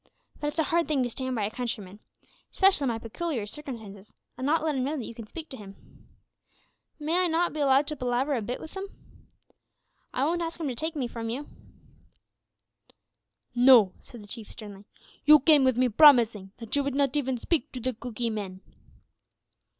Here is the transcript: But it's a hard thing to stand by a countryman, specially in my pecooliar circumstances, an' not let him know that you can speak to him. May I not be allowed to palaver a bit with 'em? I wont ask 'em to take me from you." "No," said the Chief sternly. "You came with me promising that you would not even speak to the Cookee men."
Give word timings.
But 0.39 0.47
it's 0.47 0.57
a 0.57 0.63
hard 0.63 0.87
thing 0.87 1.03
to 1.03 1.11
stand 1.11 1.35
by 1.35 1.43
a 1.45 1.51
countryman, 1.51 1.99
specially 2.49 2.85
in 2.85 2.89
my 2.89 2.97
pecooliar 2.97 3.47
circumstances, 3.47 4.15
an' 4.35 4.47
not 4.47 4.63
let 4.63 4.73
him 4.73 4.83
know 4.83 4.97
that 4.97 5.05
you 5.05 5.13
can 5.13 5.27
speak 5.27 5.47
to 5.49 5.57
him. 5.57 6.07
May 6.97 7.19
I 7.19 7.27
not 7.27 7.53
be 7.53 7.59
allowed 7.59 7.85
to 7.85 7.95
palaver 7.95 8.33
a 8.33 8.41
bit 8.41 8.59
with 8.59 8.75
'em? 8.75 8.87
I 10.11 10.25
wont 10.25 10.41
ask 10.41 10.59
'em 10.59 10.67
to 10.69 10.73
take 10.73 10.95
me 10.95 11.07
from 11.07 11.29
you." 11.29 11.47
"No," 13.53 13.93
said 14.01 14.23
the 14.23 14.27
Chief 14.27 14.49
sternly. 14.51 14.85
"You 15.25 15.39
came 15.39 15.63
with 15.63 15.77
me 15.77 15.87
promising 15.87 16.51
that 16.57 16.75
you 16.75 16.83
would 16.83 16.95
not 16.95 17.15
even 17.15 17.37
speak 17.37 17.71
to 17.73 17.79
the 17.79 17.93
Cookee 17.93 18.31
men." 18.31 18.61